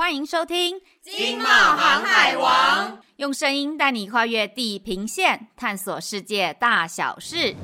[0.00, 7.54] 欢迎收听《经贸航海王》，用声音带你跨越地平线，探索世界大小事。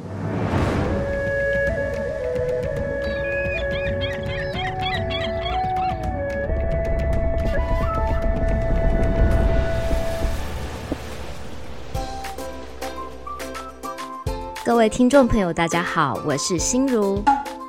[14.63, 17.25] 各位听众朋友，大家好，我是心如。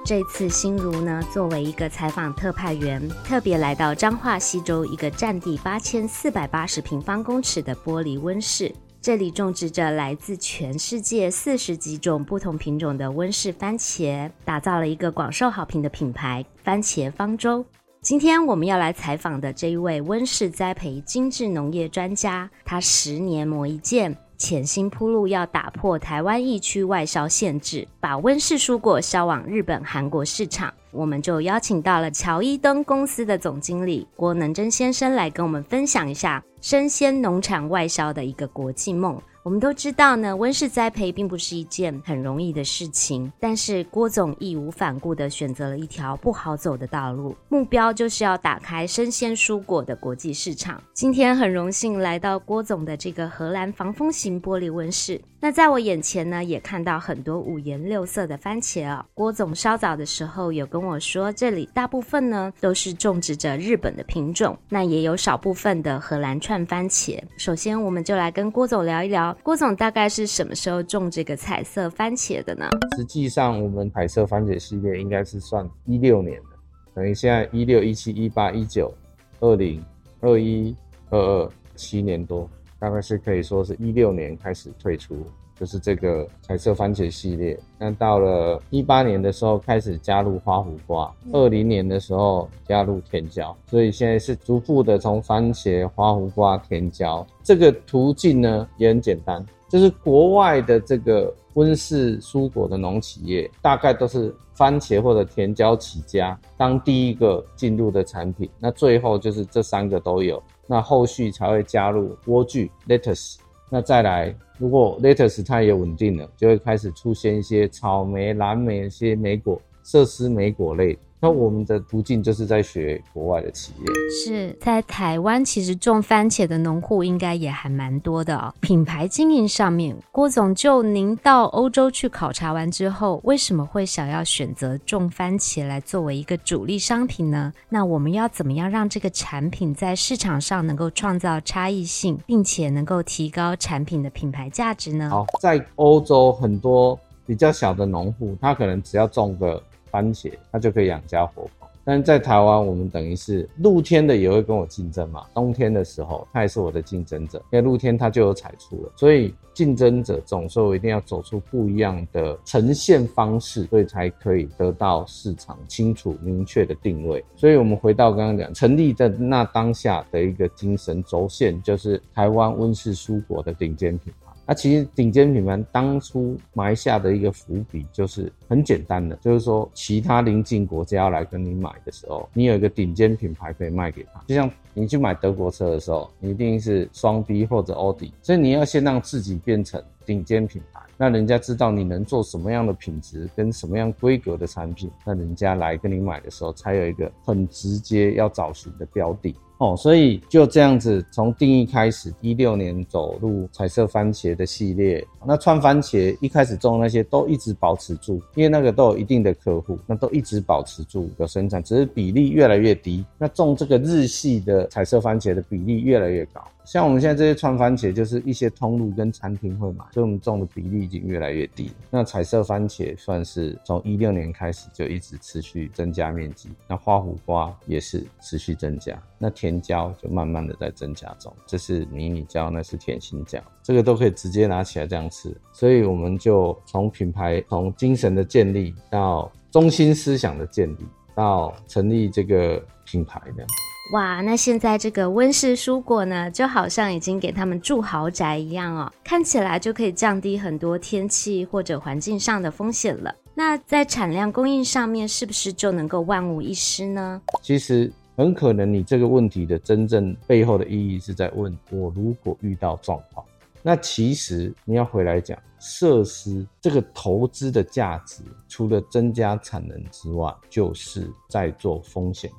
[0.08, 17.66] 这次心如呢，作为一个采访特派员，特别来到彰化西州一个占地八千四百八十平方公尺的玻璃温室，这里种植着来自全世界四十几种不同品种的温室番茄，打造了一个广受好评的品牌——番茄方舟。
[18.02, 24.16] 今天我们要来采访的这一位温室栽培精致农业专家，他十年磨一剑。
[24.38, 30.72] 潜心铺路，要打破台湾疫区外销限制，把温室蔬果销往日本、韩国市场。
[30.92, 39.20] 我们就邀请到了乔伊登公司的总经理郭能真先生来跟我们分享一下生鲜农产外销的一个国际梦。
[39.48, 50.84] 我们都知道呢，温室栽培并不是一件很容易的事情，但是郭总义无反顾地选择了一条不好走的道路，目标就是要打开生鲜蔬果的国际市场。
[50.94, 59.06] 今天很荣幸来到郭总的这个荷兰防风型玻璃温室，那在我眼前呢，也看到很多五颜六色的番茄哦。
[59.14, 67.18] 郭总稍早的时候有跟我说，这里大部分呢都是种植着日本的品种，那也有少部分的荷兰串番茄。
[67.38, 69.37] 首先，我们就来跟郭总聊一聊。
[69.44, 72.70] 郭总大概是什么时候种这个彩色番茄的呢？
[72.98, 76.50] 实际上，我们彩色番茄系列应该是算一六年的，
[76.94, 78.94] 等于现在一六、一七、一八、一九、
[79.40, 79.84] 二零、
[80.20, 80.76] 二一、
[81.10, 85.26] 二二，七年多，大概是可以说是一六年开始推出，
[85.60, 87.58] 就是这个彩色番茄系列。
[87.78, 97.26] 那到了一八年的时候开始加入花胡瓜，二零年的时候加入甜椒，所以现在是逐步的从番茄、花胡瓜、甜椒。
[97.44, 113.38] 这个途径呢也很简单，就是国外的这个温室蔬果的农企业，大概都是番茄或者甜椒起家，当第一个进入的产品，那最后就是这三个都有，那后续才会加入莴苣 lettuce，
[113.70, 120.98] 那再来如果 lettuce 它也稳定了，就会开始出现一些草莓、蓝莓一些莓果、麝丝莓果类。
[121.20, 123.86] 那我们的途径就是在学国外的企业，
[124.24, 128.54] 是在台湾，其实种番茄的农户应该也还蛮多的哦。
[128.62, 137.52] 品牌经营上面，郭总就您到欧洲去考察完之后，为什么会想要选择种番茄来作为一个主力商品呢？
[137.70, 145.10] 那我们要怎么样让这个产品在市场上能够创造差异性，并且能够提高产品的品牌价值呢？
[145.10, 149.60] 好，在欧洲很多比较小的农户，他可能只要种个。
[149.92, 151.68] 番茄，它就可以养家活口。
[151.84, 155.26] 但在台湾，我们等于是露天的也会跟我竞争嘛。
[155.34, 158.92] 冬天的时候，它也是我的竞争者，因为露天它就有采出了。
[158.98, 167.24] 所以竞争者总说，我一定要走出不一样的呈现方式，所以才可以得到市场清楚明确的定位。
[167.38, 174.27] 所以我们回到刚刚讲，成立的那当下的一个精神轴线，就是台湾温室蔬果的顶尖品牌。
[174.48, 184.24] 那、啊、其实顶尖品牌当初埋下的一个伏笔就是很简单的，就是说其他邻近国家要来跟你买的时候，你有一个顶尖品牌可以卖给他。
[184.26, 199.36] 就像你去买德国车的时候，你一定是双 B 或者奥迪，所以你要先让自己变成顶尖品牌，那人家知道你能做什么样的品质跟什么样规格的产品，那人家来跟你买的时候才有一个很直接要找寻的标的。
[199.60, 205.04] 哦，所以就这样子，从定义开始，一六年走入彩色番茄的系列。
[205.26, 213.04] 那串番茄一开始种那些都一直保持住，因为那个都有一定的客户，那都一直保持住有生产，只是比例越来越低。
[213.18, 216.44] 那种这个日系的彩色番茄的比例越来越高。
[216.68, 221.72] 像我们现在这些串番茄，就是一些通路跟餐厅会买，所以我们种的比例已经越来越低。
[221.90, 231.34] 那彩色番茄算是从一六年开始就一直持续增加面积，那花胡瓜也是持续增加，那甜椒就慢慢的在增加中。
[231.46, 235.34] 这是迷你椒，那是甜心椒，这个都可以直接拿起来这样吃。
[235.54, 240.86] 所以我们就从品牌，从精神的建立到中心思想的建立，
[241.16, 243.46] 到成立这个品牌的。
[243.94, 253.16] 哇，那现在这个温室蔬果呢，就好像已经给他们住豪宅一样哦，看起来就可以降低很多天气或者环境上的风险了。
[253.34, 257.22] 那在产量供应上面，是不是就能够万无一失呢？
[257.42, 263.26] 其实很可能你这个问题的真正背后的意义是在问我，如果遇到状况，
[263.62, 272.30] 那其实你要回来讲，设施这个投资的价值，除了增加产能之外，就是在做风险。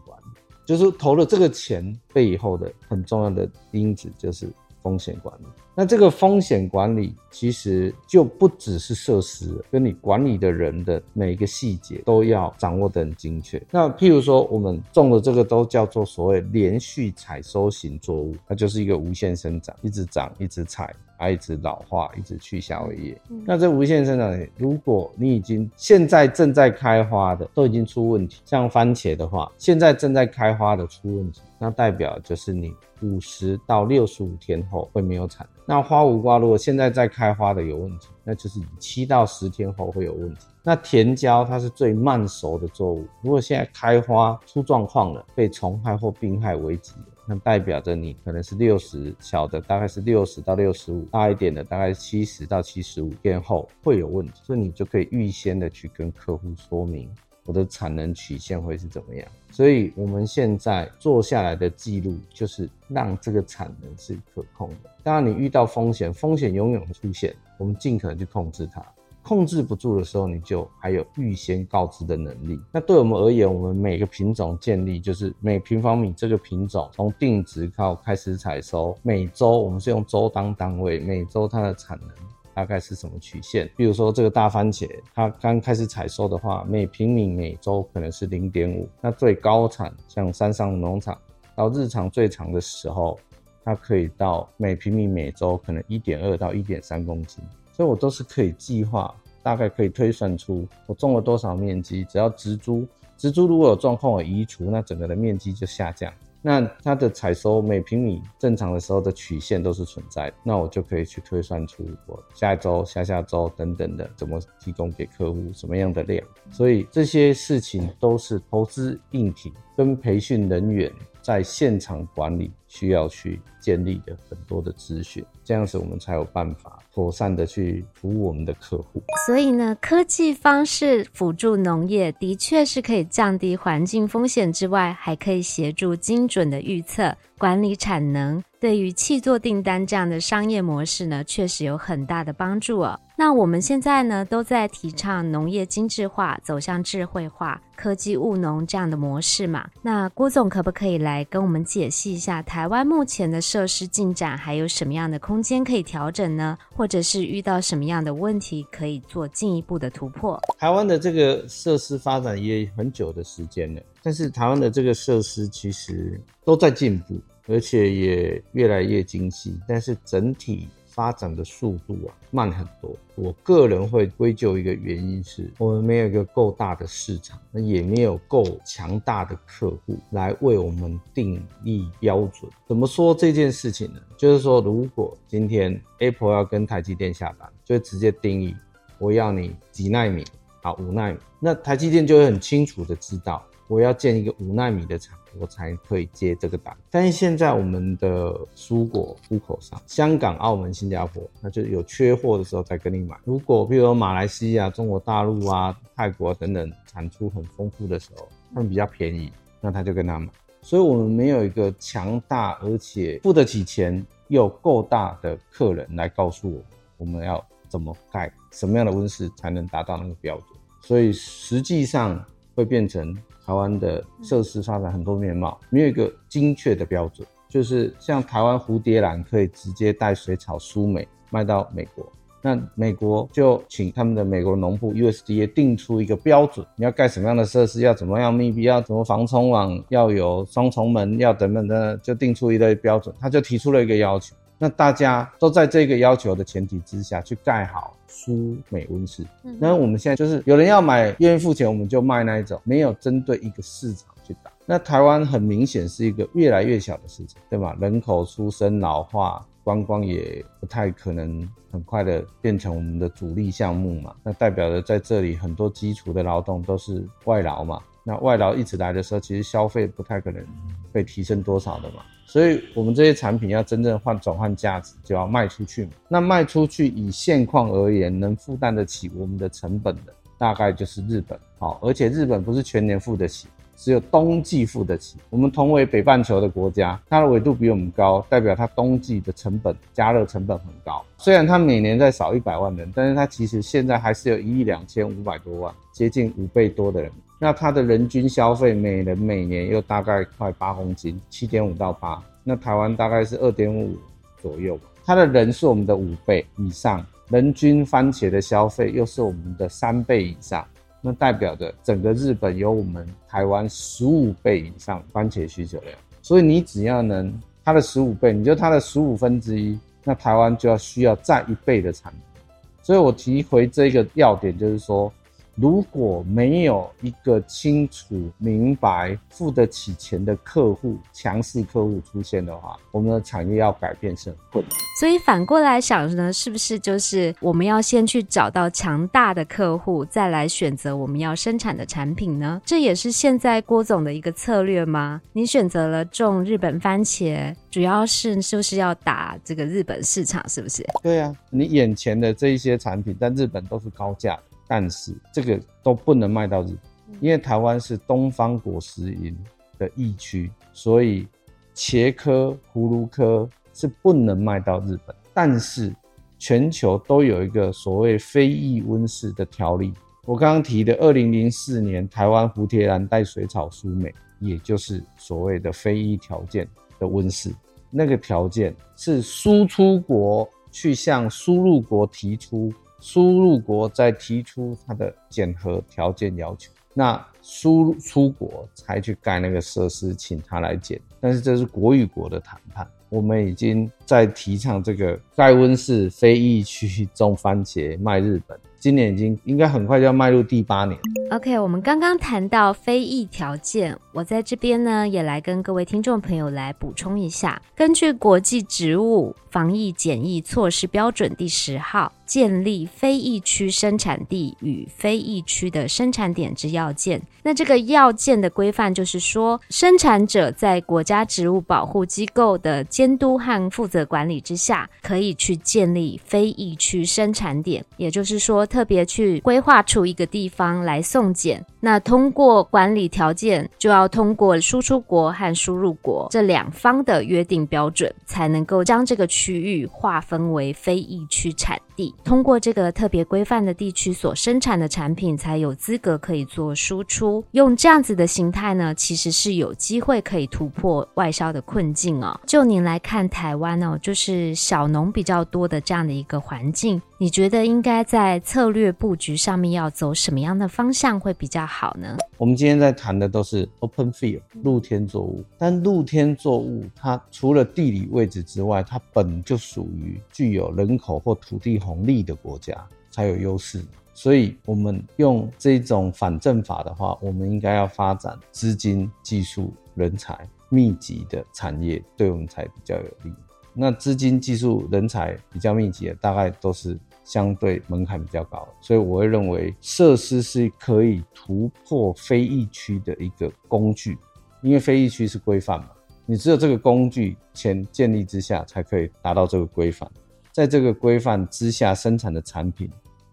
[0.69, 4.47] 就是投了这个钱背后的很重要的因子就是
[4.83, 5.47] 风险管理。
[5.81, 13.63] 那这个风险管理其实就不只是设施，跟你管理的人的每一个细节都要掌握得很精确。
[13.71, 20.93] 那譬如说，我们种的这个都叫做所谓连续采收型作物，它就是一个无限生长，一直长，一直采。
[21.21, 23.13] 还一直老化，一直去夏威夷。
[23.29, 32.73] 嗯、那这无限生长，如果你已经现在正在开花的都已经出问题，像番茄的话，现在正在开花的出问题，那代表就是你
[33.03, 35.68] 五十到六十五天后会没有产能。
[35.71, 40.47] 那花无瓜如果现在在开花的有问题，那就是七到十天后会有问题。
[40.63, 47.07] 那甜椒它是最慢熟的作物，如果现在开花出状况了，被虫害或病害危及了。
[47.27, 57.11] 那代表着你可能是六十，小的大概是六十到六十五，大一点的大概七十到七十五天后会有问题，所以你就可以预先的去跟客户说明
[57.49, 59.27] 我的产能曲线会是怎么样。
[59.51, 64.91] 所以我们现在做下来的记录就是让这个产能是可控的。
[65.03, 68.85] 当然你遇到风险，风险永远会出现，我们尽可能去控制它。
[69.23, 72.61] 控制不住的时候，你就还有预先告知的能力。
[72.71, 82.11] 那对我们而言，我们每个品种建立就是每平方米这个品种从定植到开始采收，每周我们是用周当单位，每周它的产能
[82.59, 83.71] 大概是什么曲线？
[83.77, 88.89] 比如说这个大番茄，它刚开始采收的话，每平米每周可能是零点五。
[89.01, 91.17] 那最高产像山上农场
[91.55, 93.17] 到日常最长的时候，
[93.63, 97.45] 它可以到每平米每周可能一点二到一点三公斤。
[97.71, 102.03] 所以我都是可以计划，大概可以推算出我种了多少面积。
[102.07, 102.85] 只要植株，
[103.17, 106.13] 植株如果有状况，我移除，那整个的面积就下降。
[106.41, 116.25] 那它的采收每平米正常的时候的曲线都是存在的，那我就可以去推算出我下一周、下下周等等的怎么提供给客户什么样的量。
[116.51, 120.93] 所以这些事情都是投资硬体跟培训人员。
[121.29, 129.03] 在现场管理需要去建立的很多的资讯，这样子我们才有办法妥善的去服务我们的客户。
[129.27, 138.43] 所以呢，科技方式辅助农业的确是可以降低环境风险之外，还可以协助精准的预测、管理产能。
[138.61, 142.99] 对于契作订单这样的商业模式呢，确实有很大的帮助哦。
[143.17, 149.69] 那我们现在呢，都在提倡农业精致化，走向智慧化、科技务农这样的模式嘛。
[149.81, 156.59] 那郭总可不可以来跟我们解析一下台湾目前的设施进展，还有什么样的空间可以调整呢？
[156.75, 160.41] 或者是遇到什么样的问题可以做进一步的突破？
[160.59, 167.21] 台湾的这个设施发展也很久的时间了，但是台湾的这个设施其实都在进步。
[167.49, 172.95] 而且也越来越精细，但是整体发展的速度啊慢很多。
[173.15, 182.51] 我个人会归咎一个原因是，我们没有一个够大的市场，那也没有够强大的客户来为我们定义标准。
[182.67, 184.01] 怎么说这件事情呢？
[184.17, 188.55] 就是说，如果今天 Apple 要跟台积电下单，就直接定义
[188.99, 190.25] 我要你几纳米
[190.63, 193.45] 啊，五纳米，那台积电就会很清楚的知道。
[193.69, 196.77] 我要建一个五纳米的厂，我才可以接这个单。
[196.91, 203.17] 但是现在我们的蔬果出口商，香港、澳门、新加坡，那就有缺货的时候才跟你买。
[203.25, 209.31] 如果比如说马来西亚、中国大陆啊、泰国等等产出很丰富的时候，他们比较便宜，
[209.61, 210.29] 那他就跟他买。
[210.63, 216.61] 所以我们没有一个强大而且付得起钱又够大的客人来告诉我，
[216.97, 220.47] 我们要怎么盖，什么样的温室才能达到那个标准。
[220.81, 222.25] 所以实际上
[222.59, 223.17] 会变成。
[223.47, 227.27] 台湾的设施发展很多面貌，没有一个精确的标准。
[227.49, 232.07] 就是像台湾蝴蝶兰可以直接带水草输美卖到美国，
[232.43, 243.15] 那美国就请他们的美国农部 USDA 定出一个标准，你要盖什么样的设施，要怎么样密闭，要怎么防虫网，要有双重门，要等等的，就定出一类标准。
[243.19, 247.95] 他就提出了一个要求，那大家都在这个要求的前提之下去盖好。
[248.11, 249.25] 舒美温室，
[249.61, 254.51] 那我们现在就是有人要买，愿意付钱，我们就卖那一种，没有针对一个市场去打。
[254.65, 257.77] 那台湾很明显是一个越来越小的市场，对吧？
[257.79, 264.17] 人口出生老化，观光也不太可能很快的变成我们的主力项目嘛。
[264.23, 267.79] 那代表着在这里很多基础的劳动都是外劳嘛。
[268.03, 270.43] 那外劳一直来的时候，其实消费不太可能
[270.91, 272.03] 被提升多少的嘛。
[272.29, 275.93] 所以，我们这些产品要真正换转换价值，就要卖出去嘛。
[276.09, 281.39] 那卖出去，以现况而言，能负担得起我们的成本的，大概就是日本。
[281.59, 285.17] 好，而且日本不是全年付得起，只有冬季付得起。
[285.31, 291.03] 我们同为北半球的国家，它的纬度比我们高，代表它冬季的成本加热成本很高。
[291.17, 302.21] 虽然它每年在少一百万人，但是它其实现在还是有一亿两千五百多万，接近五倍多的人那它的人均消费每人每年又大概快八公斤，七点五到八。
[302.43, 303.97] 那台湾大概是二点五
[304.43, 310.67] 左右，它的人是我们的五倍以上，人均番茄的消费又是我们的三倍以上，
[311.01, 315.93] 那代表着整个日本有我们台湾十五倍以上番茄需求量。
[316.21, 317.33] 所以你只要能
[317.65, 322.43] 它的十五倍，你就它的十五分之一，那台湾就要需要再一倍的产能。
[322.83, 325.13] 所以我提回这个要点，就是说。
[325.61, 334.71] 如果没有一个清楚明白、付得起钱的客户、强势客户出现的话，我们的产业要改变是很困难。
[335.01, 342.63] 所以反过来想呢，是不是就是我们要先去找到强大的客户，再来选择我们要生产的产品呢？
[342.65, 345.21] 这也是现在郭总的一个策略吗？
[345.33, 350.49] 你选择了种日本番茄，主要是是不是要打这个日本市场？
[350.49, 350.87] 是不是？
[351.03, 354.43] 对啊，你眼前的这一些产品在日本都是高价的。
[354.69, 359.35] 但是这个都不能卖到日本，因为台湾是东方果实蝇
[359.79, 361.27] 的疫区，所以
[361.75, 365.17] 茄科、葫芦科是不能卖到日本。
[365.33, 365.91] 但是
[366.39, 369.95] 全球都有一个所谓非异温室的条例。
[370.27, 377.51] 我刚刚提的二零零四年台湾蝴蝶兰带水草输美，也就是所谓的非异条件的温室。
[377.91, 382.71] 那个条件是输出国去向输入国提出。
[383.01, 391.01] 输入国再提出它的检核条件要求，那输出国才去盖那个设施，请他来检。
[391.21, 398.59] 但是这是国与国的谈判，我们已经在提倡这个盖温室非疫区种番茄卖日本。
[398.81, 400.97] 今年已经应该很快就要迈入第八年。
[401.33, 407.61] OK，我们刚刚谈到非疫条件，我在这边呢也来跟各位听众朋友来补充一下。
[407.75, 417.21] 根据国际植物防疫检疫措施标准第十号，建立非疫区生产地与非疫区的生产点之要件。
[417.43, 428.69] 那这个要件的规范就是说，生产者在国家植物保护机构的监督和负责管理之下，可以去建立非疫区生产点，也就是说。
[428.69, 442.15] 特别去规划出一个地方来送检，那通过管理条件，就要通过输出国和输入国这两方的约定标准，才能够将这个区域划分为非疫区产地。
[442.25, 447.43] 通过这个特别规范的地区所生产的产品，才有资格可以做输出。
[447.53, 452.39] 用这样子的形态呢，其实是有机会可以突破外销的困境哦。
[452.47, 462.17] 就您来看，台湾哦，就是小农比较多的这样的一个环境，你觉得应该在策略布局上面要走什么样的方向会比较好呢？
[462.37, 472.73] 我们今天在谈的都是 open field 露天作物，但露天作物它除了地理位置之外，它本就属于具有人口或土地红利的国家
[473.11, 473.85] 才有优势。
[474.15, 483.33] 所以，我们用这种反证法的话，我们应该要发展资金、技术、人才密集的产业，对我们才比较有利。
[483.75, 486.97] 那资金、技术、人才比较密集的，大概都是。
[487.29, 494.17] 相对门槛比较高，所以我会认为设施是可以突破非疫区的一个工具，
[494.63, 495.91] 因为非疫区是规范嘛，
[496.25, 500.11] 你只有这个工具前建立之下，才可以达到这个规范，
[500.53, 502.91] 在这个规范之下生产的产品，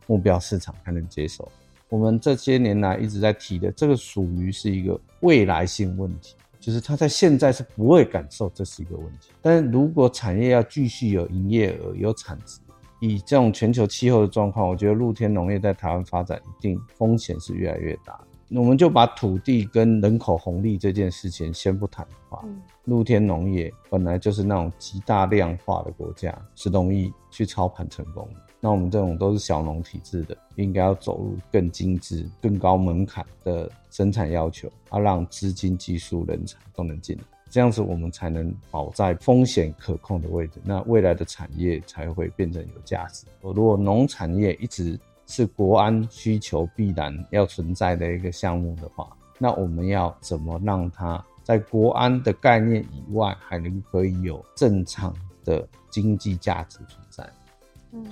[0.08, 1.50] 目标市场才能接受。
[1.88, 12.60] 我们这些年来一直在提的，这个属于是一个未来性问题，就是它在现在是不会感受这是一个问题，但是如果产业要继续有营业额、有产值。
[13.06, 18.20] 以这种全球气候的状况，我觉得露天农业在台湾发展一定风险是越来越大。
[18.50, 22.44] 我们就把土地跟人口红利这件事情先不谈的话，
[22.86, 28.40] 露天农业本来就是那种极大量化的国家，是容易去操盘成功的。
[28.60, 37.24] 那我们这种都是小农体制的，应该要走入更精致、更高门槛的生产要求，要让资金、技术、人才都能进来。
[37.50, 43.26] 这样子，我们才能保在风险可控的位置，那未来的产业才会变成有价值。
[43.42, 49.08] 如果农产业一直是国安需求必然要存在的一个项目的话，
[49.40, 57.28] 那我们要怎么让它在国安的概念以外，还能可以有正常的经济价值存在？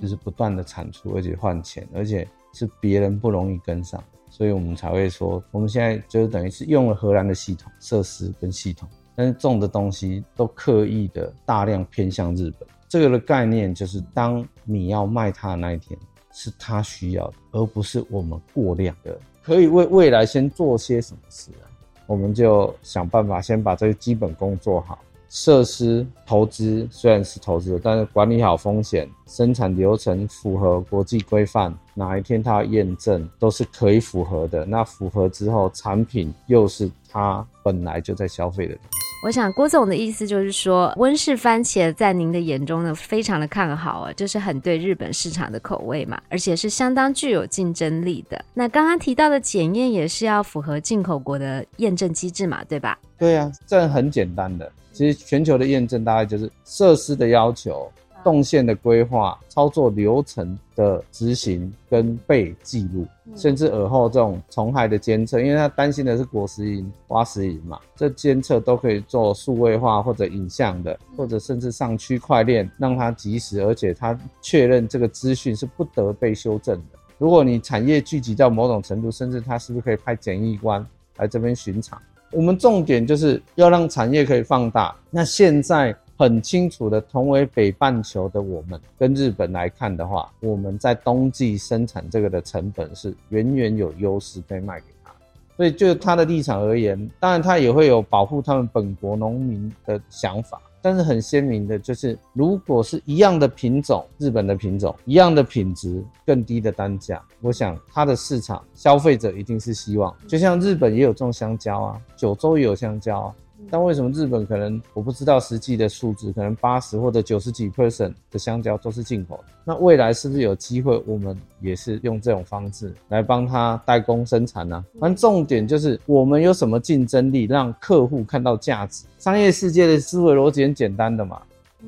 [0.02, 8.88] 就是不断的产出，而且换钱，而且是别人不容易跟上，所以我们才会说，我们现在就是等于是用了荷兰的系统设施跟系统。
[9.16, 15.98] 但是种的东西都刻意的大量偏向日本，这个的概念就是，当你要卖它的那一天，
[16.32, 19.18] 是它需要的，而不是我们过量的。
[19.44, 21.70] 可以为未来先做些什么事啊？
[22.06, 25.00] 我们就想办法先把这个基本功做好，
[25.34, 34.64] 设施投资虽然是投资，但是管理好风险，生产流程符合国际规范，哪一天它验证都是可以符合的。
[34.64, 38.78] 那符合之后，产品又是它本来就在消费的。
[39.26, 48.46] 我想郭总的意思就是说，温室番茄在您的眼中呢，非常的看好啊，就是很对日本市场的口味嘛，而且是相当具有竞争力的。
[48.54, 53.00] 那刚刚提到的检验也是要符合进口国的验证机制嘛，对吧？
[53.18, 54.72] 对啊，这很简单的。
[54.94, 57.92] 其实全球的验证大概就是设施的要求。
[58.24, 77.00] 动线的规划、操作流程的执行跟被记录，甚至耳后这种虫害的监测，因为他担心的是果实蝇、挖石蝇嘛，这监测都可以做数位化或者影像的，或者甚至上区块链，让它及时，而且它确认这个资讯是不得被修正的。
[77.18, 80.86] 如果你产业聚集到某种程度，甚至它是不是可以派检疫官
[81.18, 82.02] 来这边巡场？
[82.34, 84.96] 我们重点就是要让产业可以放大。
[85.10, 85.96] 那现在。
[86.16, 95.12] 很清楚的，同为北半球的我们，跟日本来看的话，我们在冬季生产这个的成本是远远有优势可以卖给他。
[95.58, 100.62] 所以就他的立场而言，当然他也会有保护他们本国农民的想法。
[100.84, 110.14] 但是很鲜明的就是，如果是一样的品种，日本的品种，一样的品质，更低的单价，我想它的市场消费者一定是希望。
[110.28, 113.36] 就像日本也有种香蕉啊，九州也有香蕉啊。
[113.70, 119.44] 但为什么日本可能我不知道实际的数字，可能八十或者九十几 percent 的香蕉都是进口的？
[119.66, 124.86] 那未来是不是有机会，我们也是用这种方式来帮他代工生产呢？
[125.00, 129.06] 反正重点就是我们有什么竞争力，让客户看到价值。
[129.18, 131.42] 商业世界的思维逻辑很简单的嘛，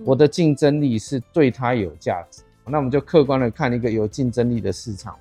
[0.03, 5.15] 我的竞争力是对他有价值，那我们就客观的看一个有竞争力的市场。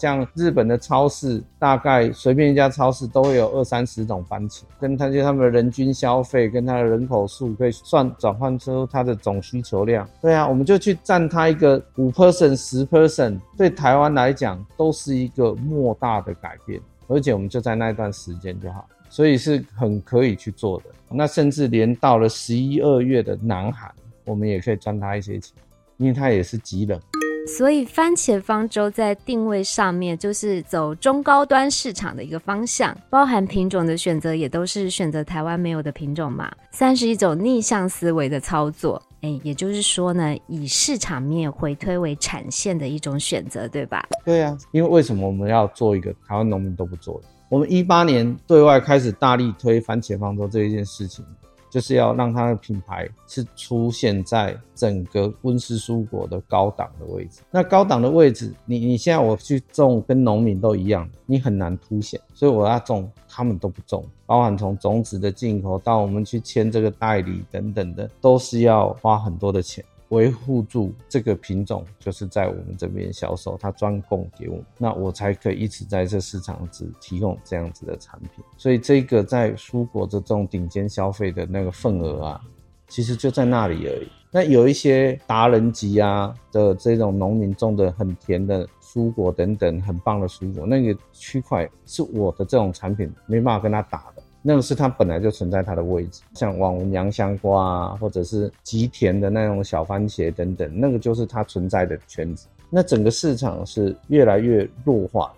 [0.00, 10.08] 像日本的超市，大概随便一家超市都会有二三十种番茄，跟他就他们的人均消费跟他的人口数可以算转换出它的总需求量。
[10.22, 20.84] 对啊，我们就去占它一个五 percent 十 percent，对台湾来讲都是一个莫大的改变，而且我们就在那一段时间就好，所以是很可以去做的。
[21.10, 23.92] 那甚至连到了十一二月的南韩，
[24.24, 25.54] 我们也可以赚它一些钱，
[25.98, 26.98] 因为它也是极冷。
[27.46, 39.02] 所以番茄方舟在定位上面就是走中高端市场的一个方向，包含品种的选择也都是选择台湾没有的品种嘛，算是一种逆向思维的操作。
[39.22, 44.06] 哎，也就是说呢，以市场面回推为产线的一种选择，对吧？
[44.24, 47.24] 对啊，因为为什么我们要做一个台湾农民都不做的？
[47.50, 51.24] 我们一八年对外开始大力推番茄方舟这一件事情。
[51.70, 57.40] 就是要让它的品牌是出现在整个温室蔬果的高档的位置。
[57.50, 62.20] 那高档的位置，你你现在我去种，跟农民都一样，你很难凸显。
[62.34, 69.84] 所以我要种，他们都不种，包含从种子的进口到我们去签这个代理等等的，都是要花很多的钱。
[70.10, 78.44] 维护住这个品种，就是在我们这边销售，它专供给我，那我才可以一直在这市场只提供这样子的产品。
[78.56, 82.40] 所以这个在蔬果这种顶尖消费的那个份额啊，
[82.88, 84.08] 其实就在那里而已。
[84.32, 94.19] 那有一些达人级啊的这种农民种的很甜的蔬果等等，很棒的蔬果，那个区块是我的这种产品没办法跟他打的。
[94.42, 102.46] 那个是它本来就存在它的位置，像网纹洋香瓜啊，或者是极甜的那种小番茄等等，那个就是它存在的圈子。
[102.70, 105.32] 那整个市场是越来越弱化，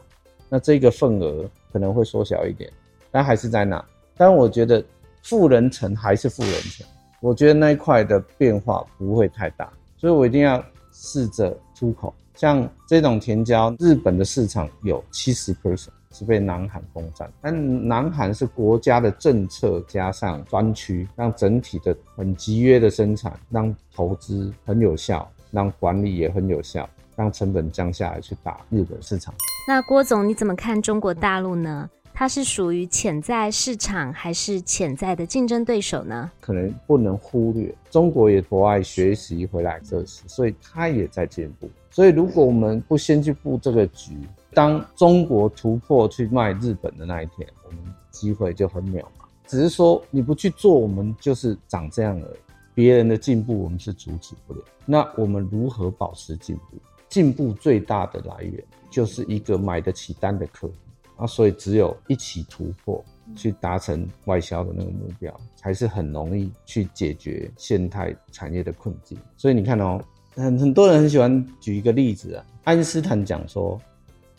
[0.49, 2.71] 那这个份额可能会缩小一点，
[3.11, 3.85] 但还是在那。
[4.17, 4.85] 但我觉得
[5.23, 6.87] 富人层还是富人层，
[7.21, 12.15] 我觉得那一块的变化不会太大，所以我一定要试着出口。
[12.35, 15.89] 像这种甜椒，日本的市场有七十 percent。
[16.13, 29.35] 是被南韩攻占，但南韩是国家的政策加上专区，让整体的很集约的生产，让投资很有效，让管理也很有效，让成本降下来去打日本市场。
[29.67, 31.89] 那郭总你怎么看中国大陆呢？
[32.15, 36.31] 它是属于潜在市场还是潜在的竞争对手呢？
[36.41, 41.71] 可能不能忽略，中国也博爱学习回来这事，所以它也在进步。
[41.93, 44.17] 所以如果我们不先去布这个局，
[44.55, 47.79] 当中国突破去卖日本的那一天，我们
[48.11, 49.07] 机会就很渺茫。
[49.47, 52.39] 只是说你不去做，我们就是长这样而已。
[52.75, 54.61] 别人的进步，我们是阻止不了。
[54.87, 56.79] 那我们如何保持进步？
[57.11, 60.73] 进步最大的来源就是一个买得起单的客户
[61.19, 61.27] 啊。
[61.27, 63.05] 所以只有一起突破，
[63.37, 69.19] 去达成外销的那个目标，才是很容易去解决现代产业的困境。
[69.37, 70.03] 所以你看哦，
[70.35, 73.81] 很很多人很喜欢举一个例子啊，爱因斯坦讲说。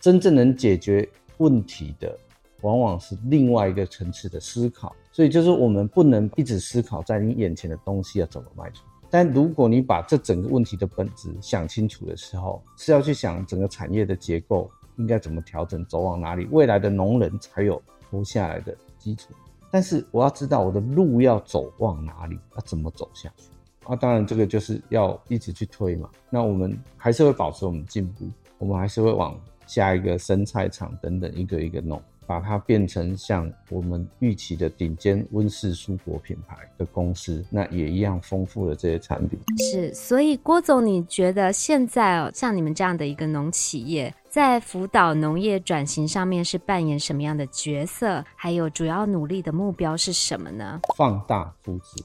[0.02, 2.14] 真正能解决问题的
[2.60, 4.94] 往往是另外一个层次的思考。
[5.14, 8.84] 所以就是我们不能一直思考在你眼前的东西要怎么卖出。
[9.10, 19.30] 但如果你把这整个问题的本质想清楚的时候，是要去想整个产业的结构应该怎么调整，走往哪里，未来的农人才有活下来的基础。
[19.72, 23.46] 但是我要知道我的路要走往哪里，要怎么走下去。
[23.86, 26.10] 啊，当然这个就是要一直去推嘛。
[26.30, 32.02] 那我们还是会保持我们进步，我们还是会往下一个生菜场等等一个一个弄。
[32.26, 39.38] 把它变成像我们预期的顶尖温室蔬果品牌的公司，那也一样丰富了这些产品。
[39.58, 48.24] 是，所以郭总，你觉得现在哦，像你们这样的一个农企业，在辅导农业转型上面是扮演什么样的角色？
[48.38, 50.80] 还有主要努力的目标是什么呢？
[50.96, 52.02] 放大复制，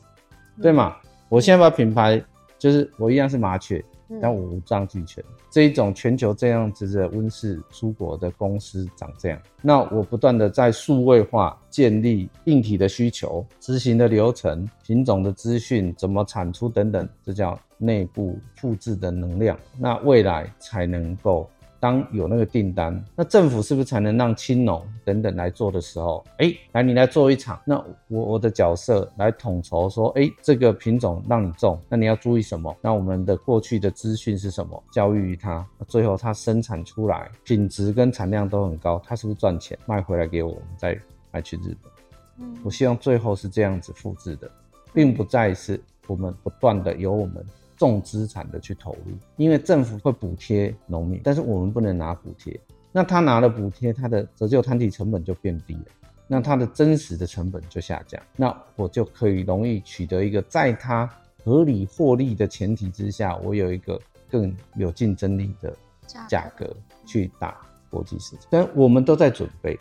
[0.61, 0.97] 对吗？
[1.29, 2.23] 嗯、我现在把品牌
[2.59, 3.85] 就是我一样是麻雀。
[4.23, 9.39] 但我五脏俱全，这一种全球这样子的温室蔬果的公司长这样。
[9.61, 19.59] 那我不断的在数位化建立硬体的需求、执行的流程、品种的资讯、怎么产出等等，这叫内部复制的能量。
[19.77, 21.47] 那未来才能够。
[21.81, 27.77] 当有那个订单，那政府是不是才能让青农等等来做的时候，哎、欸，来你来做一场，那
[28.09, 32.75] 我我的角色来统筹说，哎、欸，这个品种让你种，那你要注意什么？
[32.81, 34.83] 那我们的过去的资讯是什么？
[34.91, 39.79] 教育于他，最后他生产出来品质跟产量都很高，他是不是赚钱？
[39.87, 40.99] 卖回来给我，我们再
[41.31, 41.93] 卖去日本。
[42.39, 44.51] 嗯，我希望最后是这样子复制的，
[44.93, 47.45] 并不再是我们不断的由我们。
[47.79, 52.59] 重资产的去投入，因为政府会补贴农民，但是我们不能拿补贴。
[52.91, 55.85] 那他拿了补贴，他的折旧摊提成本就变低了，
[56.27, 61.09] 那他的真实的成本就下降，那我就可以容易取得一个在他
[61.45, 65.77] 合理获利的前提之下，我有一个更有竞争力的
[66.27, 68.47] 价格去打国际市场。
[68.51, 69.79] 但我们都在准备，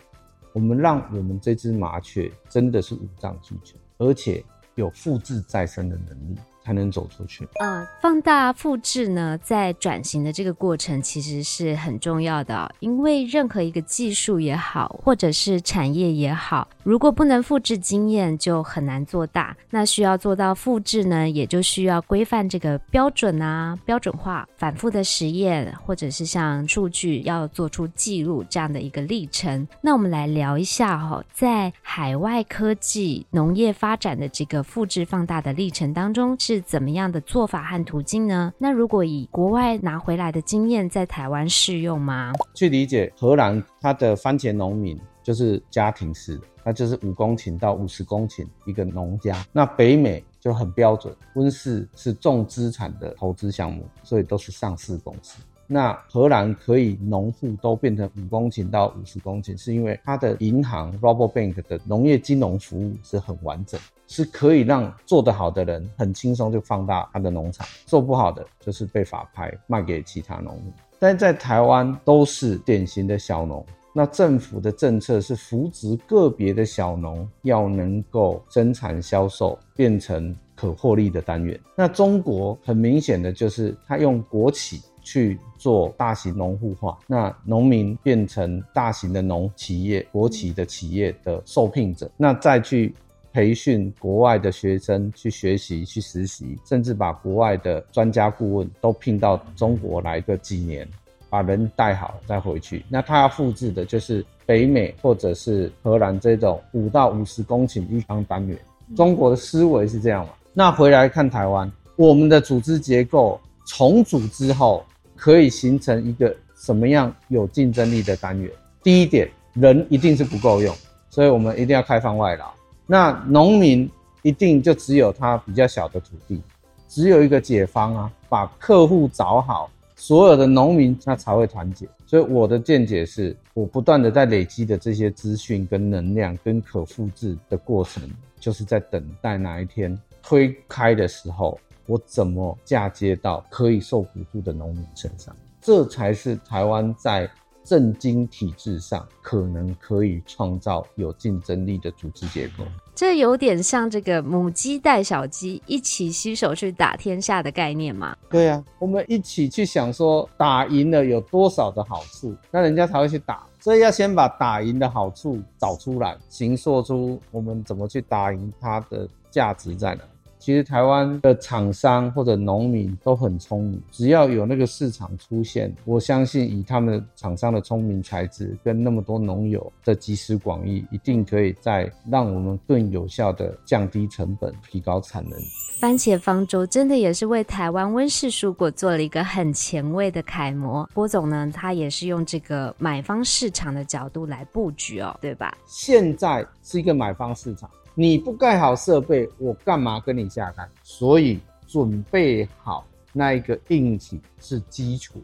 [0.53, 4.43] 我们让我们这只麻雀真的是五脏俱全，而且
[4.75, 6.37] 有复制再生的能力。
[6.67, 7.47] 才能走出去。
[7.61, 19.55] 嗯，放大复制呢，在转型的这个过程其实是很重要的，因为任何一个技术也好，或者是产业也好，如果不能复制经验，就很难做大。
[19.69, 29.65] 那需要做到复制呢，也就需要规范这个标准啊，标准化，反复的实验，或者是像数据要做出记录这样的一个历程。
[29.79, 36.56] 那我们来聊一下哈，在海外科技农业发展的这个复制放大的历程当中是。
[36.61, 38.53] 怎么样的做法和途径呢？
[38.57, 42.33] 那如果以国外拿回来的经验在台湾适用吗？
[42.53, 49.45] 去理解荷兰，它的番茄农民就是家庭式的，那就是五公顷到五十公顷一个农家。
[49.51, 55.41] 那北美就很标准，温室是重资产的投资项目，所以都是上市公司。
[55.69, 63.77] 那荷兰可以农户都变成五公顷到五十公顷，是因为它的银行 Rabobank 的农业金融服务是很完整，
[64.07, 70.71] 是可以让做得好的人很轻松就放大他的农场，做不好的就是被法拍卖给其他农户。
[70.97, 81.59] 但在台湾都是典型的小农，那政府的政策是扶植个别的小农要能够生产销售变成可获利的单元。
[81.75, 84.81] 那中国很明显的就是他用国企。
[85.07, 92.93] 去做大型农户化，那农民变成大型的农企业、国企的企业的受聘者，那再去
[93.31, 100.85] 培训国外的学生去学习、去实习，甚至把国外的专家顾问都聘到中国来个几年，
[101.29, 102.83] 把人带好再回去。
[102.89, 108.59] 那他要复制的就是北美或者是荷兰这种五到五十公顷一方单元。
[108.93, 110.33] 中国的思维是这样嘛？
[110.53, 114.83] 那回来看台湾，我们的组织结构重组之后。
[115.17, 118.49] 可以形成一个什么样有竞争力的单元？
[118.83, 120.73] 第一点，人一定是不够用，
[121.09, 122.49] 所以我们一定要开放外劳。
[122.85, 123.89] 那农民
[124.21, 126.41] 一定就只有他比较小的土地，
[126.87, 131.87] 只有一个解方啊，把客户找好，所有的农民他才会团结。
[132.05, 138.01] 所以我的见解是，我不断的在累积的这些资讯跟能量跟可复制的过程，
[138.39, 141.59] 就是在等待哪一天推开的时候。
[141.87, 145.35] 我怎么嫁接到可以受补助的农民身上？
[145.59, 147.29] 这才是台湾在
[147.63, 152.63] 政经体制上可能可以创造有竞争力的组织结构。
[152.95, 158.15] 这有点像这个母鸡带小鸡一起携手去打天下的概念吗？
[158.29, 163.45] 对啊，我们一起去想说打赢了有多少的好处，那人家才会去打。
[163.59, 170.01] 所以要先把打赢的好处找出来，形塑出我们怎么去打赢它的价值在哪。
[170.39, 185.37] 其实台湾的厂商或者农民都很聪明，只要有那个市场出现，我相信以他们厂商的聪明才智跟那么多农友的集思广益，一定可以再让我们更有效的降低成本，提高产能。
[185.79, 190.89] 番茄方舟真的也是为台湾温室蔬果做了一个很前卫的楷模。
[190.93, 195.55] 郭总呢，他也是用这个买方市场的角度来布局哦，对吧？
[195.67, 197.69] 现在是一个买方市场。
[197.99, 200.69] 你不盖好设备，我干嘛跟你下单？
[200.83, 205.19] 所以准备好那一个硬体是基础，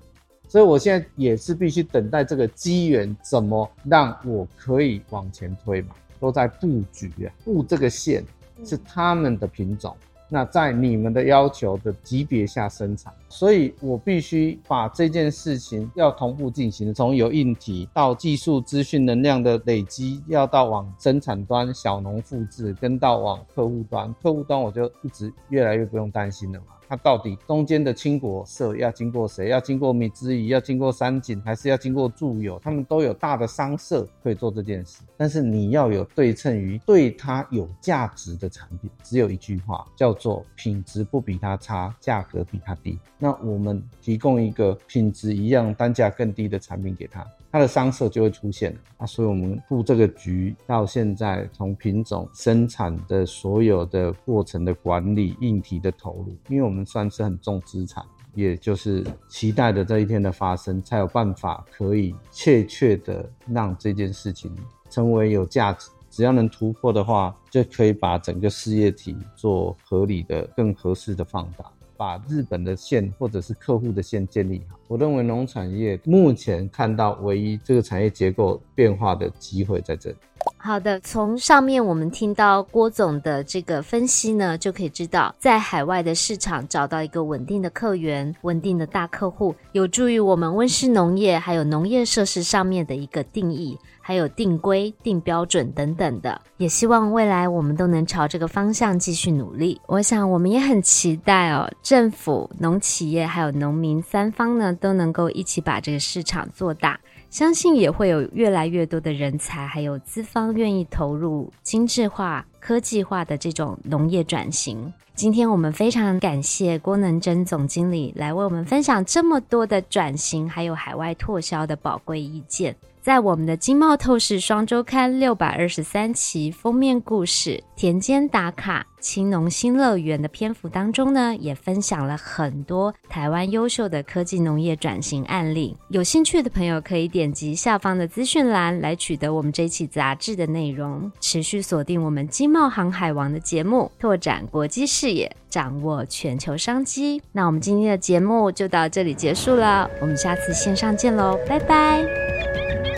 [0.48, 5.94] 所以我现在也是必须等待这个机缘，怎么让我可以往前推嘛？
[6.20, 8.26] 都在布局啊，布这个线
[8.66, 9.96] 是他们的品种。
[10.28, 26.68] 那在你们的要求的级别下生产，所以我必须把这件事情要同步进行，从有硬体到技术资讯能量的累积，要到往生产端小农复制，跟到往客户端，客户端我就一直越来越不用担心了嘛。
[26.86, 29.48] 它到底中间的青果社要经过谁？
[29.48, 32.60] 要经过米之仪，要经过三井，还是要经过住友？
[32.62, 35.02] 他们都有大的商社可以做这件事。
[35.18, 43.00] 但是你要有对称于对它有价值的产品，只有一句话，叫做品质不比它差，价格比它低。
[43.24, 47.26] 那我们提供一个品质一样、单价更低的产品给他。
[47.50, 58.04] 他的商社就会出现了啊，所以我们布这个局到现在，从品种生产的所有的过程的管理、硬体的投入，因为我们算是很重资产，
[58.36, 64.54] 也就是期待的这一天的发生，才有办法可以确切的让这件事情
[64.90, 65.90] 成为有价值。
[66.12, 71.72] 只要能突破的话，就可以把整个事业体做合理的、更合适的放大。
[71.98, 80.16] 把日本的线或者是客户的线建立好，我认为农产业目前看到唯一这个产业结构变化的机会在这里。
[80.58, 96.42] 好的，从上面我们听到郭总的这个分析呢，就可以知道，在海外的市场找到一个稳定的客源、稳定的大客户，有助于我们温室农业还有农业设施上面的一个定义，还有定规、定标准等等的。
[96.58, 99.80] 也希望未来我们都能朝这个方向继续努力。
[99.88, 107.00] 我想我们也很期待哦，政府、农企业还有农民三方呢，都能够一起把这个市场做大。
[107.30, 114.94] 相信也会有越来越多的人才，还有资方愿意投入精致化、科技化的这种农业转型。
[115.16, 122.76] 今天我们非常感谢郭能珍总经理来为我们分享这么多的转型，还有海外拓销的宝贵意见。
[123.02, 135.76] 在我们的《经贸透视双周刊》六百二十三期封面故事“田间打卡青农新乐园”的篇幅当中呢，也分享了很多台湾优秀的科技农业转型案例。
[135.90, 141.12] 有兴趣的朋友可以点击下方的资讯栏来取得我们这期杂志的内容。
[141.20, 147.22] 持续锁定我们《经贸航海王》的节目，拓展国际视野，掌握全球商机。
[147.34, 152.93] 那我们今天的节目就到这里结束了，我们下次线上见喽，拜拜。